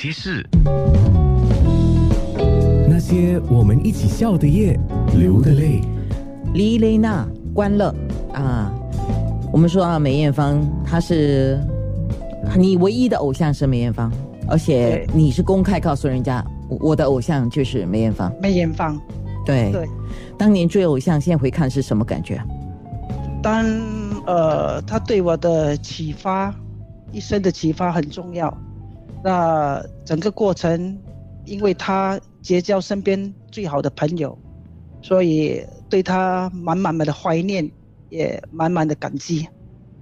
[0.00, 0.48] 些事，
[2.88, 4.78] 那些我们一起笑的夜，
[5.18, 5.80] 流的泪。
[6.54, 7.92] 李蕾娜关了
[8.32, 8.72] 啊！
[9.52, 11.58] 我们说啊，梅艳芳她是
[12.56, 14.08] 你唯一的偶像是梅艳芳，
[14.46, 18.32] 而且你是公开告诉人家，我的偶像就是梅艳芳。
[18.40, 18.96] 梅艳芳。
[19.44, 19.88] 对，对，
[20.38, 22.40] 当年追偶像，现在回看是什么感觉？
[23.42, 23.66] 当
[24.26, 26.54] 呃，他对我的启发，
[27.10, 28.56] 一生的启发很重要。
[29.22, 30.98] 那整个过程，
[31.44, 34.36] 因为他结交身边最好的朋友，
[35.02, 37.68] 所以对他满满的怀念，
[38.10, 39.46] 也满满的感激。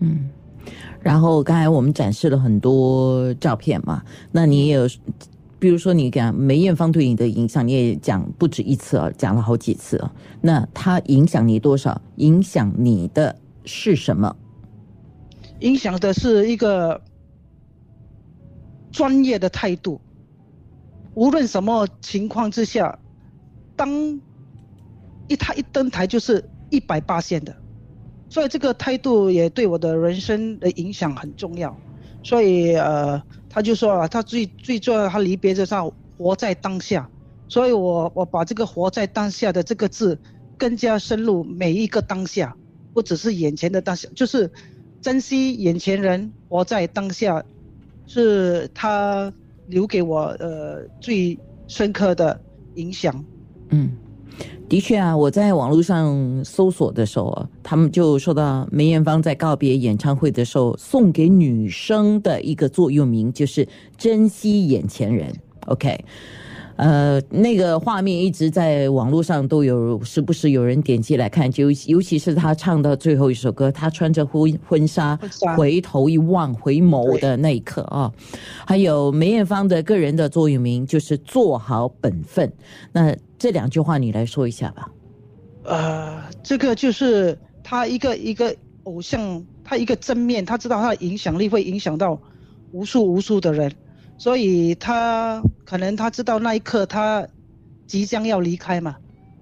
[0.00, 0.28] 嗯，
[1.00, 4.88] 然后刚才我们展示了很多照片嘛，那你也有，
[5.58, 10.12] 比如说你讲梅艳芳对你的影响，你也讲不止一次啊，讲了好几次啊。
[10.40, 12.00] 那她影响你多少？
[12.16, 13.34] 影响你的
[13.64, 14.34] 是什么？
[15.60, 17.00] 影响的是一个
[18.94, 20.00] 专业的态度，
[21.14, 22.96] 无论什么情况之下，
[23.74, 23.90] 当
[25.26, 27.52] 一他一登台就是一百八线的，
[28.28, 31.76] 所以这个态度也对我的人生的影响很重要。
[32.22, 37.10] 所以呃，他就说啊，他最最重要，他离别就是要活在当下。
[37.48, 40.16] 所以我我把这个活在当下的这个字
[40.56, 42.56] 更加深入每一个当下，
[42.92, 44.48] 不只是眼前的当下，就是
[45.02, 47.44] 珍惜眼前人，活在当下，
[48.06, 49.32] 是他
[49.68, 52.38] 留给我呃最深刻的
[52.74, 53.24] 影响。
[53.70, 53.90] 嗯，
[54.68, 63.66] 的确啊，我在网络上搜索的时候，他们就说到梅艳芳在告别演唱会的时候送给女生的一个座右铭，就是
[63.96, 65.32] 珍惜眼前人。
[65.66, 66.04] OK。
[66.76, 78.12] 呃，那个画面一直在网络上都有，时不时有人点击来看，就尤其是他唱到最后一首歌，他穿着婚婚纱婚纱回头一望回眸的那一刻啊，
[78.66, 82.52] 还有梅艳芳的个人的座右铭就是做好本分。
[82.92, 84.90] 那这两句话你来说一下吧。
[85.62, 92.20] 呃，这个就是他一个一个偶像，他一个正面，他知道他的影响力会影响到
[92.72, 93.72] 无数无数的人，
[94.16, 97.26] 所以他可能他知道那一刻他
[97.86, 98.96] 即将要离开嘛，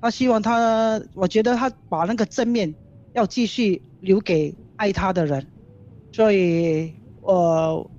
[0.00, 2.72] 他希望他，我觉得他把那个正面
[3.14, 5.46] 要继续留给爱他的人，
[6.12, 7.90] 所以我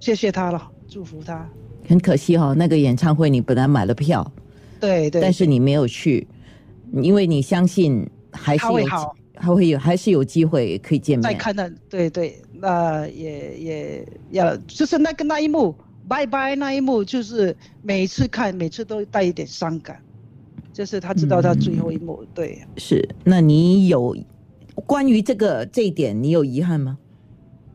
[0.00, 1.48] 谢谢他了，祝福他。
[1.88, 4.32] 很可惜哈、那个演唱会你本来买了票，
[4.80, 6.26] 对对，但是你没有去，
[6.92, 11.22] 因为你相信还是有他会好，还会有还是有机会可以见面。
[11.22, 15.74] 再看到，对对，那也也要，就是那个那一幕，
[16.08, 20.00] 拜拜那一幕，就是每次看，每次都带一点伤感，
[20.72, 24.16] 就是他知道他最后一幕，对，是，那你有
[24.86, 26.98] 关于这个这一点，你有遗憾吗？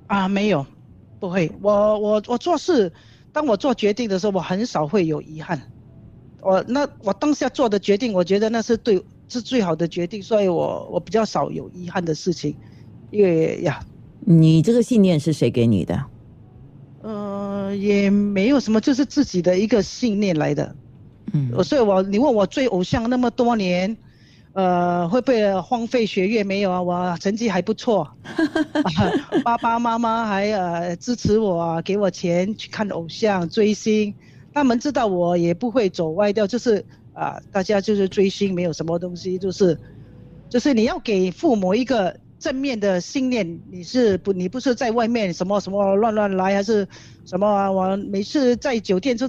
[0.07, 0.65] 啊，没有，
[1.19, 2.91] 不会，我我我做事，
[3.33, 5.61] 当我做决定的时候，我很少会有遗憾，
[6.41, 12.55] 我那我当下做的决定，我觉得那是对是最好的决定，所以我我比较少有遗憾的事情，
[13.11, 13.79] 因为呀，
[14.21, 16.03] 你这个信念是谁给你的？
[17.01, 20.75] 呃，也没有什么，就是自己的一个信念来的。
[21.33, 23.95] 嗯呃所以我你问我追偶像那么多年，
[24.53, 26.41] 呃，会不会荒废学业？
[26.43, 28.09] 没有啊，我成绩还不错，
[29.43, 34.13] 爸爸妈妈还呃支持我啊，给我钱去看偶像追星。
[34.53, 36.83] 他们知道我也不会走歪掉，就是
[37.17, 39.75] 啊、大家就是追星没有什么东西，就是
[40.47, 46.87] 就是你要给父母一个正面的信念，你是不你不是在外面什么什么乱乱来，还是
[47.25, 47.71] 什么啊？
[47.71, 49.27] 我每次在酒店就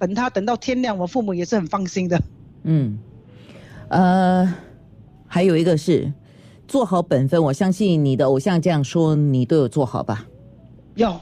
[0.00, 2.20] 等他等到天亮，我父母也是很放心的。
[2.64, 2.98] 嗯，
[3.88, 4.52] 呃，
[5.28, 6.12] 还有一个是
[6.66, 10.26] 做好本分，我相信你的偶像这样说，你都有做好吧？
[10.96, 11.20] 有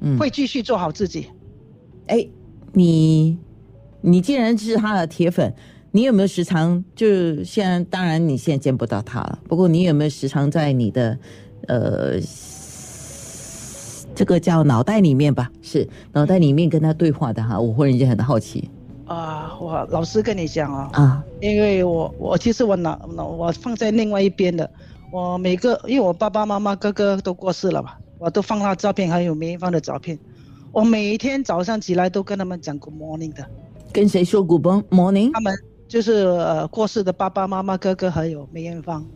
[0.00, 1.26] 嗯，会继续做好自己。
[2.06, 2.26] 哎，
[2.72, 3.38] 你
[4.06, 5.54] 你既然是他的铁粉，
[5.92, 7.82] 你有没有时常就现在？
[7.84, 11.18] 当然你现在见不到他了，不过你有没有时常在你的
[11.68, 12.20] 呃
[14.14, 15.50] 这个叫脑袋里面吧？
[15.62, 17.58] 是脑袋里面跟他对话的哈？
[17.58, 18.70] 我忽然间很好奇
[19.06, 24.70] 啊，我老实跟你讲啊，啊，因为我我其实我脑脑我放在另外一边的，
[25.10, 30.18] 我每个因为我爸爸妈妈哥哥都过世了嘛，我都放他照片，还有梅艳芳的照片，
[30.72, 33.48] 我每天早上起来都跟他们讲 Good morning 的，
[33.94, 35.30] 跟谁说 Good morning？
[35.32, 35.54] 他们
[35.86, 39.06] 就是呃过世的爸爸妈妈哥哥还有梅艳芳，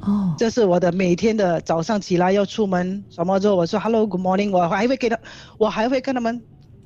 [0.00, 5.18] 哦，这是我的每天的早上起来要出门什么之后，我说 Hello Good morning，我还会给他，
[5.58, 6.40] 我还会跟他们，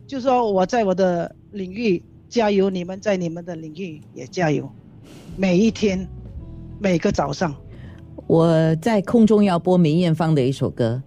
[0.05, 4.69] 就说我在我的领域加油，你们在你们的领域也加油，
[5.37, 6.09] 每一天，
[6.81, 7.55] 每个早上，
[8.27, 11.01] 我在空中要播梅艳芳的一首歌，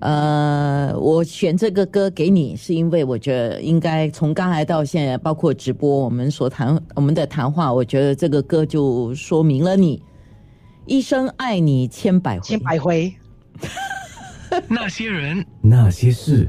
[0.00, 10.02] 呃，我选这个歌给你，是因为我觉得应该从刚才到现在，包括直播我们所谈我们的谈话，我觉得这个歌就说明了你
[10.84, 12.42] 一生爱你千百回。
[12.42, 13.14] 千百回。
[14.68, 16.48] 那些人，那些事。